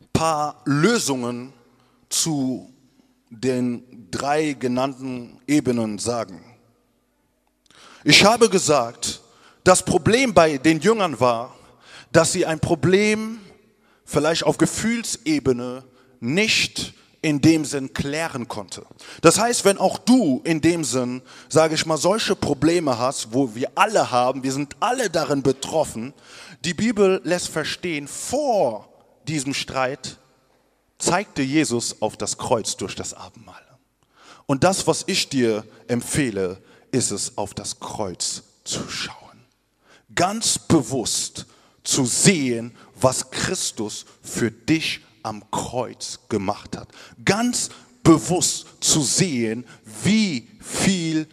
[0.00, 1.52] ein paar Lösungen
[2.08, 2.74] zu
[3.30, 6.44] den drei genannten Ebenen sagen.
[8.02, 9.20] Ich habe gesagt,
[9.62, 11.56] das Problem bei den Jüngern war,
[12.12, 13.40] dass sie ein Problem
[14.04, 15.84] vielleicht auf Gefühlsebene
[16.20, 18.86] nicht in dem Sinn klären konnte.
[19.20, 23.54] Das heißt, wenn auch du in dem Sinn, sage ich mal, solche Probleme hast, wo
[23.54, 26.14] wir alle haben, wir sind alle darin betroffen,
[26.64, 28.88] die Bibel lässt verstehen, vor
[29.26, 30.18] diesem Streit
[30.98, 33.62] zeigte Jesus auf das Kreuz durch das Abendmahl.
[34.46, 39.16] Und das, was ich dir empfehle, ist es, auf das Kreuz zu schauen.
[40.14, 41.46] Ganz bewusst
[41.86, 46.88] zu sehen, was Christus für dich am Kreuz gemacht hat.
[47.24, 47.70] Ganz
[48.02, 49.66] bewusst zu sehen,
[50.04, 51.26] wie viel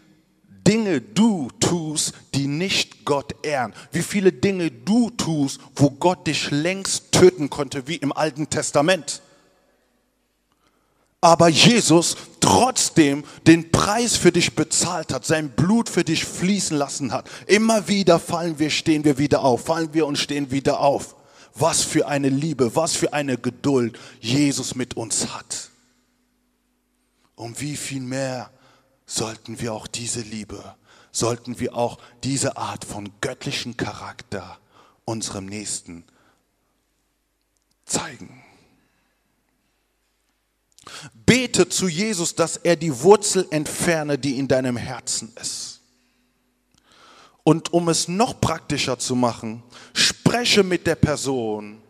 [0.68, 3.74] Dinge du tust, die nicht Gott ehren.
[3.92, 9.22] Wie viele Dinge du tust, wo Gott dich längst töten konnte, wie im Alten Testament.
[11.24, 17.14] Aber Jesus trotzdem den Preis für dich bezahlt hat, sein Blut für dich fließen lassen
[17.14, 17.30] hat.
[17.48, 21.16] Immer wieder fallen wir, stehen wir wieder auf, fallen wir und stehen wieder auf.
[21.56, 25.70] Was für eine Liebe, was für eine Geduld Jesus mit uns hat.
[27.36, 28.52] Um wie viel mehr
[29.06, 30.76] sollten wir auch diese Liebe,
[31.14, 34.58] sollten wir auch diese Art von göttlichen Charakter
[35.06, 36.04] unserem Nächsten
[37.86, 38.43] zeigen.
[41.26, 45.82] Bete zu Jesus, dass er die Wurzel entferne, die in deinem Herzen ist.
[47.44, 51.82] Und um es noch praktischer zu machen, spreche mit der Person,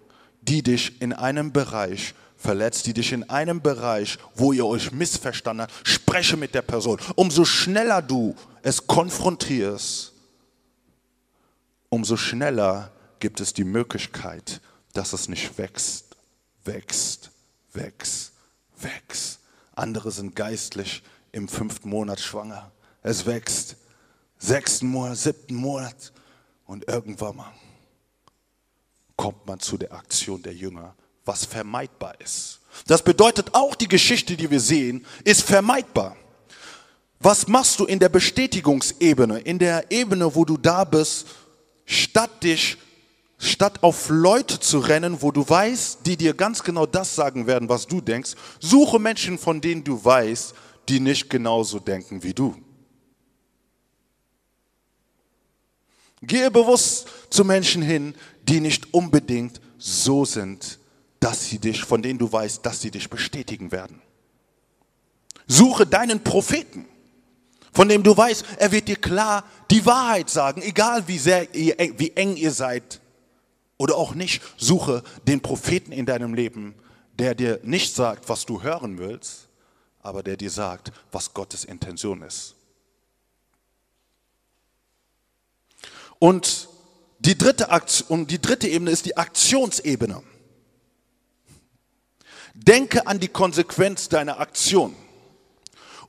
[0.41, 5.63] die dich in einem Bereich verletzt, die dich in einem Bereich, wo ihr euch missverstanden
[5.63, 6.99] habt, spreche mit der Person.
[7.15, 10.11] Umso schneller du es konfrontierst,
[11.89, 14.59] umso schneller gibt es die Möglichkeit,
[14.91, 16.17] dass es nicht wächst,
[16.65, 17.31] wächst,
[17.71, 18.32] wächst,
[18.83, 19.39] wächst.
[19.75, 22.71] Andere sind geistlich im fünften Monat schwanger.
[23.01, 23.75] Es wächst
[24.37, 26.11] sechsten Monat, siebten Monat
[26.65, 27.53] und irgendwann mal
[29.15, 32.59] kommt man zu der Aktion der Jünger, was vermeidbar ist.
[32.87, 36.17] Das bedeutet auch die Geschichte, die wir sehen, ist vermeidbar.
[37.19, 41.27] Was machst du in der Bestätigungsebene, in der Ebene, wo du da bist,
[41.85, 42.77] statt dich,
[43.43, 47.69] statt auf Leute zu rennen, wo du weißt, die dir ganz genau das sagen werden,
[47.69, 50.53] was du denkst, suche Menschen, von denen du weißt,
[50.89, 52.55] die nicht genauso denken wie du.
[56.21, 60.79] Gehe bewusst zu Menschen hin, die nicht unbedingt so sind,
[61.19, 64.01] dass sie dich, von denen du weißt, dass sie dich bestätigen werden.
[65.47, 66.85] Suche deinen Propheten,
[67.73, 72.11] von dem du weißt, er wird dir klar die Wahrheit sagen, egal wie, sehr, wie
[72.11, 73.01] eng ihr seid
[73.77, 74.41] oder auch nicht.
[74.57, 76.75] Suche den Propheten in deinem Leben,
[77.19, 79.47] der dir nicht sagt, was du hören willst,
[80.01, 82.55] aber der dir sagt, was Gottes Intention ist.
[86.19, 86.69] Und
[87.19, 90.23] die dritte, Aktion, die dritte Ebene ist die Aktionsebene.
[92.53, 94.95] Denke an die Konsequenz deiner Aktion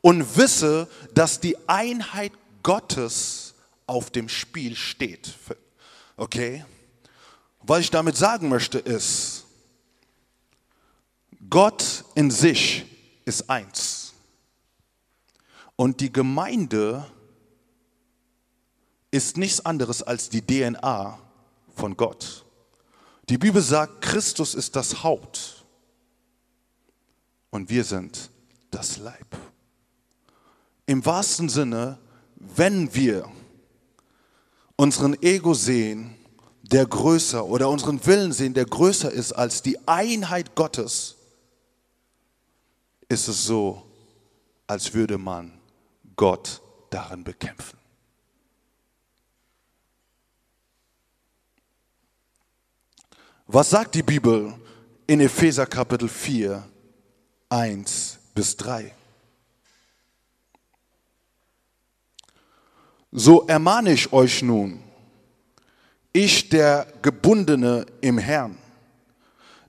[0.01, 3.55] und wisse, dass die Einheit Gottes
[3.87, 5.35] auf dem Spiel steht.
[6.17, 6.65] Okay?
[7.67, 9.45] Was ich damit sagen möchte ist,
[11.49, 12.85] Gott in sich
[13.25, 14.13] ist eins.
[15.77, 17.07] Und die Gemeinde
[19.11, 21.19] ist nichts anderes als die DNA
[21.75, 22.45] von Gott.
[23.31, 25.65] Die Bibel sagt, Christus ist das Haupt
[27.51, 28.31] und wir sind
[28.71, 29.37] das Leib.
[30.85, 31.99] Im wahrsten Sinne,
[32.37, 33.31] wenn wir
[34.77, 36.15] unseren Ego sehen,
[36.71, 41.17] der größer oder unseren Willen sehen, der größer ist als die Einheit Gottes,
[43.09, 43.83] ist es so,
[44.67, 45.53] als würde man
[46.17, 47.79] Gott darin bekämpfen.
[53.47, 54.55] Was sagt die Bibel
[55.07, 56.67] in Epheser Kapitel 4,
[57.51, 58.95] 1 bis 3?
[63.13, 64.83] So ermahne ich euch nun,
[66.15, 68.57] ich der Gebundene im Herrn,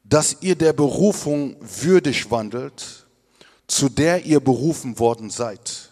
[0.05, 3.05] dass ihr der Berufung würdig wandelt,
[3.67, 5.89] zu der ihr berufen worden seid.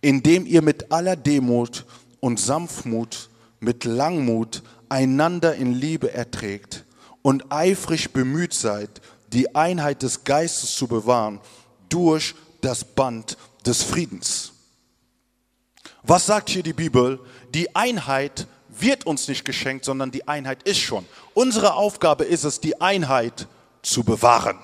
[0.00, 1.84] indem ihr mit aller Demut
[2.20, 3.28] und Sanftmut,
[3.60, 6.84] mit Langmut einander in Liebe erträgt
[7.22, 11.40] und eifrig bemüht seid, die Einheit des Geistes zu bewahren
[11.88, 14.52] durch das Band des Friedens.
[16.02, 17.18] Was sagt hier die Bibel?
[17.52, 18.46] Die Einheit
[18.80, 21.06] wird uns nicht geschenkt, sondern die Einheit ist schon.
[21.34, 23.46] Unsere Aufgabe ist es, die Einheit
[23.82, 24.58] zu bewahren.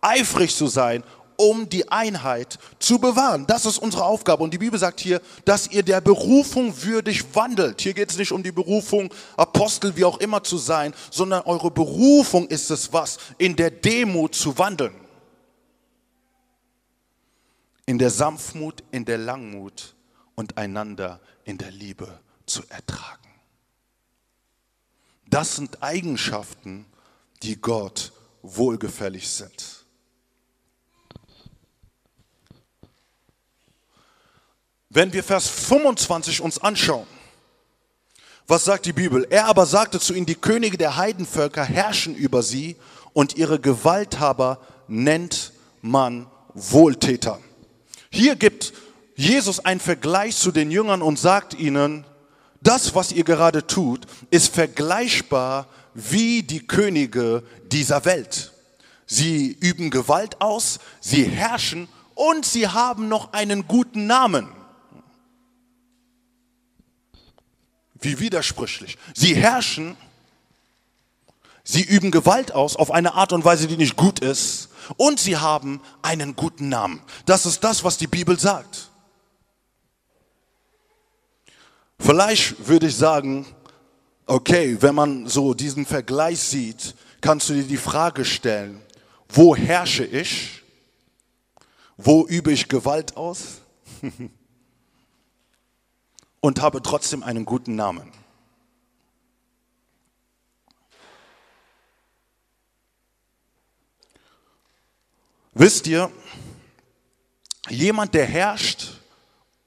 [0.00, 1.02] Eifrig zu sein,
[1.36, 3.46] um die Einheit zu bewahren.
[3.46, 4.42] Das ist unsere Aufgabe.
[4.42, 7.80] Und die Bibel sagt hier, dass ihr der Berufung würdig wandelt.
[7.80, 11.70] Hier geht es nicht um die Berufung, Apostel, wie auch immer zu sein, sondern eure
[11.70, 14.94] Berufung ist es was, in der Demut zu wandeln.
[17.86, 19.94] In der Sanftmut, in der Langmut
[20.34, 23.23] und einander in der Liebe zu ertragen.
[25.34, 26.86] Das sind Eigenschaften,
[27.42, 28.12] die Gott
[28.42, 29.84] wohlgefällig sind.
[34.90, 37.08] Wenn wir Vers 25 uns anschauen,
[38.46, 39.26] was sagt die Bibel?
[39.28, 42.76] Er aber sagte zu ihnen, die Könige der Heidenvölker herrschen über sie
[43.12, 47.40] und ihre Gewalthaber nennt man Wohltäter.
[48.08, 48.72] Hier gibt
[49.16, 52.06] Jesus einen Vergleich zu den Jüngern und sagt ihnen,
[52.64, 58.52] das, was ihr gerade tut, ist vergleichbar wie die Könige dieser Welt.
[59.06, 64.48] Sie üben Gewalt aus, sie herrschen und sie haben noch einen guten Namen.
[68.00, 68.98] Wie widersprüchlich.
[69.14, 69.96] Sie herrschen,
[71.64, 75.36] sie üben Gewalt aus auf eine Art und Weise, die nicht gut ist und sie
[75.36, 77.00] haben einen guten Namen.
[77.26, 78.90] Das ist das, was die Bibel sagt.
[82.04, 83.46] Vielleicht würde ich sagen,
[84.26, 88.82] okay, wenn man so diesen Vergleich sieht, kannst du dir die Frage stellen,
[89.30, 90.62] wo herrsche ich?
[91.96, 93.62] Wo übe ich Gewalt aus?
[96.42, 98.12] Und habe trotzdem einen guten Namen.
[105.54, 106.12] Wisst ihr,
[107.70, 108.93] jemand, der herrscht,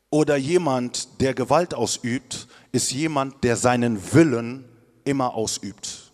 [0.09, 4.65] oder jemand, der Gewalt ausübt, ist jemand, der seinen Willen
[5.03, 6.11] immer ausübt.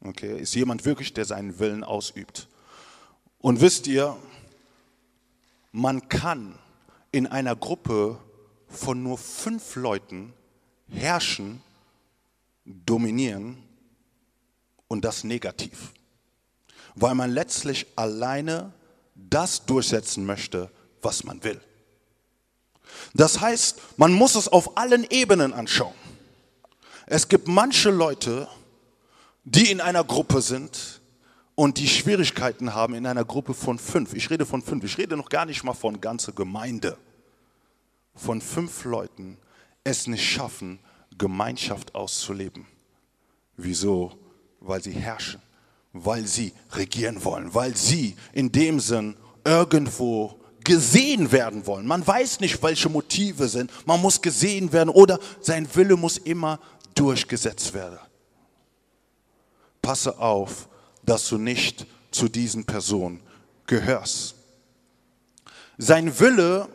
[0.00, 2.48] Okay, ist jemand wirklich, der seinen Willen ausübt.
[3.38, 4.16] Und wisst ihr,
[5.70, 6.58] man kann
[7.12, 8.18] in einer Gruppe
[8.66, 10.32] von nur fünf Leuten
[10.88, 11.62] herrschen,
[12.64, 13.62] dominieren
[14.88, 15.92] und das negativ.
[16.94, 18.72] Weil man letztlich alleine
[19.14, 20.70] das durchsetzen möchte,
[21.00, 21.60] was man will.
[23.14, 25.94] Das heißt, man muss es auf allen Ebenen anschauen.
[27.06, 28.48] Es gibt manche Leute,
[29.44, 31.00] die in einer Gruppe sind
[31.54, 34.14] und die Schwierigkeiten haben in einer Gruppe von fünf.
[34.14, 34.84] Ich rede von fünf.
[34.84, 36.96] Ich rede noch gar nicht mal von ganzer Gemeinde.
[38.14, 39.38] Von fünf Leuten
[39.84, 40.78] es nicht schaffen,
[41.18, 42.66] Gemeinschaft auszuleben.
[43.56, 44.12] Wieso?
[44.60, 45.42] Weil sie herrschen,
[45.92, 51.86] weil sie regieren wollen, weil sie in dem Sinn irgendwo gesehen werden wollen.
[51.86, 53.70] Man weiß nicht, welche Motive sind.
[53.86, 56.58] Man muss gesehen werden oder sein Wille muss immer
[56.94, 57.98] durchgesetzt werden.
[59.80, 60.68] Passe auf,
[61.02, 63.20] dass du nicht zu diesen Personen
[63.66, 64.34] gehörst.
[65.78, 66.68] Sein Wille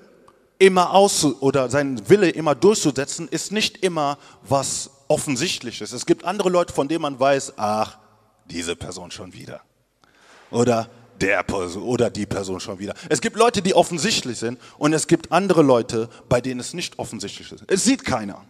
[0.60, 5.92] immer aus oder sein Wille immer durchzusetzen ist nicht immer was offensichtliches.
[5.94, 7.98] Es gibt andere Leute, von denen man weiß, ach,
[8.46, 9.62] diese Person schon wieder.
[10.50, 10.90] Oder
[11.22, 12.94] der Person oder die Person schon wieder.
[13.10, 17.00] Es gibt Leute, die offensichtlich sind und es gibt andere Leute, bei denen es nicht
[17.00, 17.64] offensichtlich ist.
[17.68, 18.44] Es sieht keiner.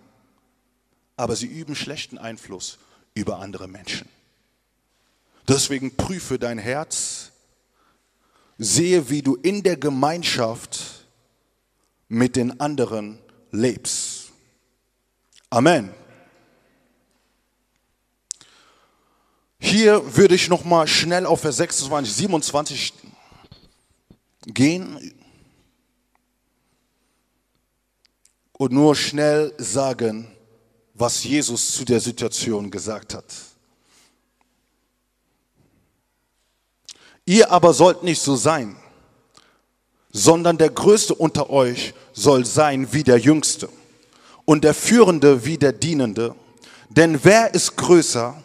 [1.16, 2.78] Aber sie üben schlechten Einfluss
[3.16, 4.08] über andere Menschen.
[5.48, 7.32] Deswegen prüfe dein Herz,
[8.58, 11.08] sehe, wie du in der Gemeinschaft
[12.08, 13.20] mit den anderen
[13.52, 14.32] lebst.
[15.50, 15.94] Amen.
[19.60, 22.94] Hier würde ich noch mal schnell auf Vers 26, 27
[24.46, 25.14] gehen
[28.54, 30.28] und nur schnell sagen,
[30.94, 33.26] was Jesus zu der Situation gesagt hat.
[37.26, 38.78] Ihr aber sollt nicht so sein,
[40.12, 43.70] sondern der Größte unter euch soll sein wie der Jüngste
[44.46, 46.36] und der Führende wie der Dienende.
[46.90, 48.42] Denn wer ist größer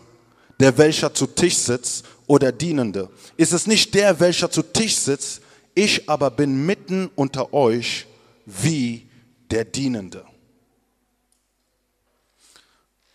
[0.63, 3.11] der welcher zu Tisch sitzt oder Dienende?
[3.37, 5.41] Ist es nicht der, welcher zu Tisch sitzt?
[5.75, 8.07] Ich aber bin mitten unter euch
[8.47, 9.09] wie
[9.51, 10.25] der Dienende.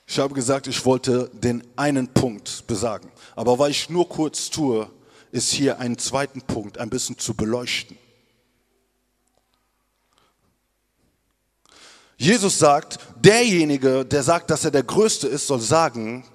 [0.05, 3.09] Ich habe gesagt, ich wollte den einen Punkt besagen.
[3.33, 4.89] Aber weil ich nur kurz tue,
[5.31, 7.97] ist hier einen zweiten Punkt ein bisschen zu beleuchten.
[12.17, 16.25] Jesus sagt, derjenige, der sagt, dass er der Größte ist, soll sagen,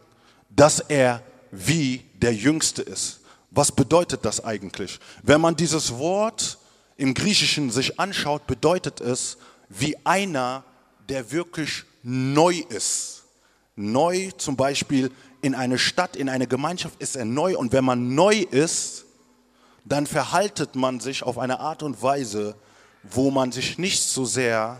[0.54, 3.20] dass er wie der Jüngste ist.
[3.50, 4.98] Was bedeutet das eigentlich?
[5.22, 6.58] Wenn man dieses Wort
[6.96, 9.36] im Griechischen sich anschaut, bedeutet es
[9.68, 10.64] wie einer,
[11.08, 13.24] der wirklich neu ist.
[13.76, 18.14] Neu zum Beispiel in eine Stadt, in eine Gemeinschaft ist er neu und wenn man
[18.14, 19.04] neu ist,
[19.84, 22.54] dann verhaltet man sich auf eine Art und Weise,
[23.02, 24.78] wo man sich nicht so sehr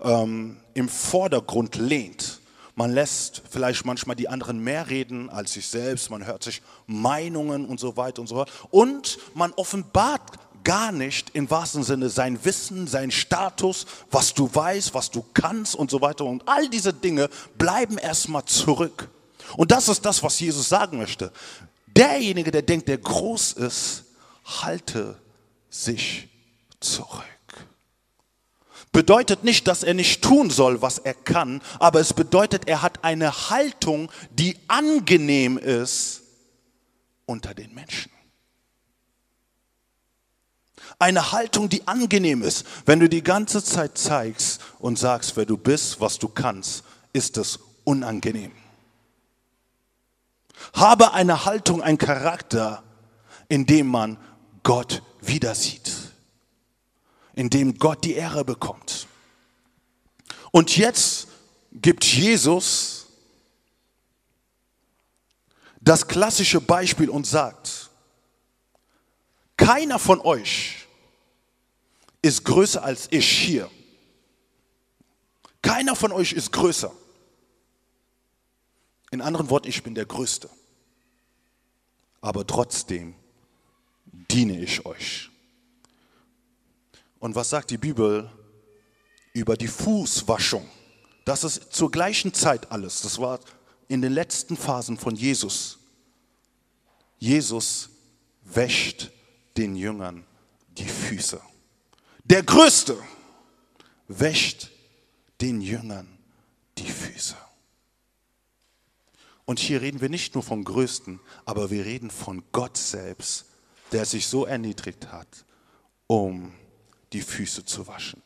[0.00, 2.39] ähm, im Vordergrund lehnt.
[2.74, 7.66] Man lässt vielleicht manchmal die anderen mehr reden als sich selbst, man hört sich Meinungen
[7.66, 8.50] und so weiter und so fort.
[8.70, 14.94] Und man offenbart gar nicht im wahrsten Sinne sein Wissen, sein Status, was du weißt,
[14.94, 16.24] was du kannst und so weiter.
[16.24, 19.08] Und all diese Dinge bleiben erstmal zurück.
[19.56, 21.32] Und das ist das, was Jesus sagen möchte.
[21.86, 24.04] Derjenige, der denkt, der groß ist,
[24.44, 25.16] halte
[25.68, 26.28] sich
[26.78, 27.24] zurück.
[28.92, 33.04] Bedeutet nicht, dass er nicht tun soll, was er kann, aber es bedeutet, er hat
[33.04, 36.22] eine Haltung, die angenehm ist
[37.24, 38.10] unter den Menschen.
[40.98, 42.66] Eine Haltung, die angenehm ist.
[42.84, 46.82] Wenn du die ganze Zeit zeigst und sagst, wer du bist, was du kannst,
[47.12, 48.52] ist es unangenehm.
[50.74, 52.82] Habe eine Haltung, ein Charakter,
[53.48, 54.18] in dem man
[54.62, 55.90] Gott wieder sieht,
[57.40, 59.06] in dem Gott die Ehre bekommt.
[60.50, 61.26] Und jetzt
[61.72, 63.06] gibt Jesus
[65.80, 67.88] das klassische Beispiel und sagt,
[69.56, 70.86] keiner von euch
[72.20, 73.70] ist größer als ich hier.
[75.62, 76.92] Keiner von euch ist größer.
[79.12, 80.50] In anderen Worten, ich bin der Größte.
[82.20, 83.14] Aber trotzdem
[84.04, 85.29] diene ich euch.
[87.20, 88.28] Und was sagt die Bibel
[89.32, 90.68] über die Fußwaschung?
[91.24, 93.02] Das ist zur gleichen Zeit alles.
[93.02, 93.38] Das war
[93.86, 95.78] in den letzten Phasen von Jesus.
[97.18, 97.90] Jesus
[98.42, 99.10] wäscht
[99.56, 100.24] den Jüngern
[100.70, 101.40] die Füße.
[102.24, 102.96] Der Größte
[104.08, 104.70] wäscht
[105.40, 106.08] den Jüngern
[106.78, 107.36] die Füße.
[109.44, 113.46] Und hier reden wir nicht nur vom Größten, aber wir reden von Gott selbst,
[113.92, 115.44] der sich so erniedrigt hat,
[116.06, 116.52] um
[117.12, 118.22] die Füße zu waschen.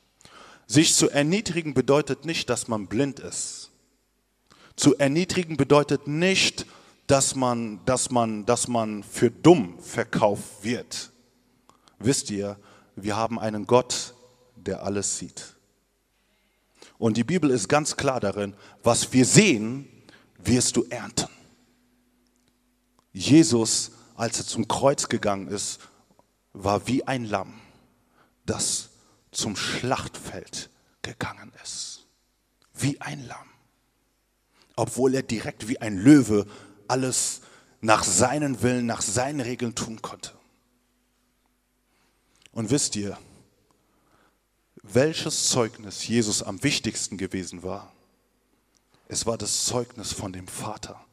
[0.66, 3.70] Sich zu erniedrigen bedeutet nicht, dass man blind ist.
[4.76, 6.66] Zu erniedrigen bedeutet nicht,
[7.06, 11.12] dass man, dass man, dass man für dumm verkauft wird.
[11.98, 12.58] Wisst ihr,
[12.96, 14.14] wir haben einen Gott,
[14.56, 15.54] der alles sieht.
[16.98, 19.88] Und die Bibel ist ganz klar darin, was wir sehen,
[20.38, 21.28] wirst du ernten.
[23.12, 25.80] Jesus, als er zum Kreuz gegangen ist,
[26.52, 27.60] war wie ein Lamm,
[28.46, 28.90] das
[29.30, 30.70] zum Schlachtfeld
[31.02, 32.06] gegangen ist.
[32.72, 33.48] Wie ein Lamm.
[34.76, 36.46] Obwohl er direkt wie ein Löwe
[36.88, 37.40] alles
[37.80, 40.32] nach seinen Willen, nach seinen Regeln tun konnte.
[42.52, 43.18] Und wisst ihr,
[44.82, 47.92] welches Zeugnis Jesus am wichtigsten gewesen war?
[49.08, 51.04] Es war das Zeugnis von dem Vater.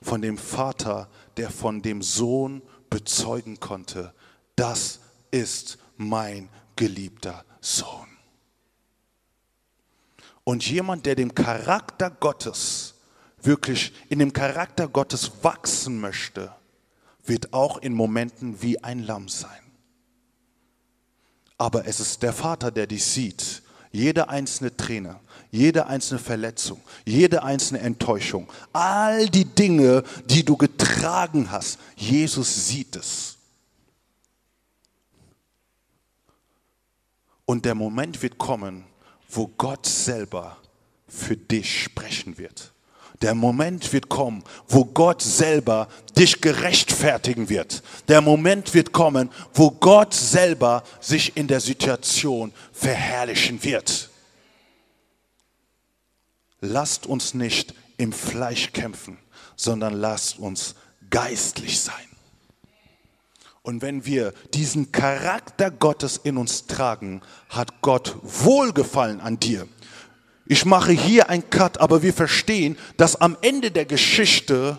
[0.00, 4.12] Von dem Vater, der von dem Sohn bezeugen konnte,
[4.56, 5.00] das
[5.30, 6.48] ist mein
[6.82, 8.08] geliebter Sohn.
[10.42, 12.94] Und jemand, der dem Charakter Gottes,
[13.40, 16.52] wirklich in dem Charakter Gottes wachsen möchte,
[17.24, 19.62] wird auch in Momenten wie ein Lamm sein.
[21.56, 23.62] Aber es ist der Vater, der dich sieht.
[23.92, 25.20] Jede einzelne Träne,
[25.52, 32.96] jede einzelne Verletzung, jede einzelne Enttäuschung, all die Dinge, die du getragen hast, Jesus sieht
[32.96, 33.38] es.
[37.44, 38.84] Und der Moment wird kommen,
[39.28, 40.58] wo Gott selber
[41.08, 42.72] für dich sprechen wird.
[43.20, 45.88] Der Moment wird kommen, wo Gott selber
[46.18, 47.82] dich gerechtfertigen wird.
[48.08, 54.10] Der Moment wird kommen, wo Gott selber sich in der Situation verherrlichen wird.
[56.60, 59.18] Lasst uns nicht im Fleisch kämpfen,
[59.56, 60.74] sondern lasst uns
[61.10, 62.11] geistlich sein.
[63.64, 69.68] Und wenn wir diesen Charakter Gottes in uns tragen, hat Gott Wohlgefallen an dir.
[70.46, 74.78] Ich mache hier ein Cut, aber wir verstehen, dass am Ende der Geschichte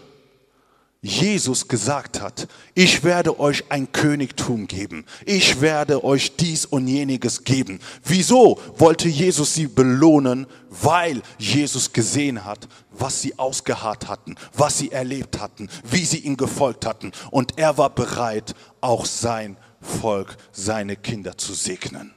[1.06, 5.06] Jesus gesagt hat, ich werde euch ein Königtum geben.
[5.26, 7.82] Ich werde euch dies und jeniges geben.
[8.06, 10.48] Wieso wollte Jesus sie belohnen?
[10.70, 16.38] Weil Jesus gesehen hat, was sie ausgeharrt hatten, was sie erlebt hatten, wie sie ihm
[16.38, 17.12] gefolgt hatten.
[17.32, 22.14] Und er war bereit, auch sein Volk, seine Kinder zu segnen.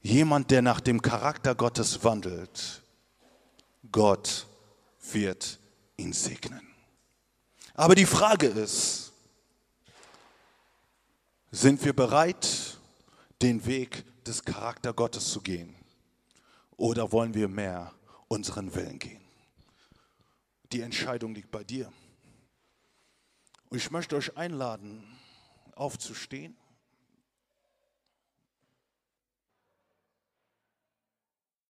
[0.00, 2.84] jemand, der nach dem Charakter Gottes wandelt,
[3.90, 4.46] Gott
[5.10, 5.58] wird
[5.96, 6.75] ihn segnen.
[7.78, 9.12] Aber die Frage ist,
[11.50, 12.78] sind wir bereit,
[13.42, 15.76] den Weg des Charakter Gottes zu gehen?
[16.78, 17.92] Oder wollen wir mehr
[18.28, 19.20] unseren Willen gehen?
[20.72, 21.92] Die Entscheidung liegt bei dir.
[23.68, 25.04] Und ich möchte euch einladen,
[25.74, 26.56] aufzustehen.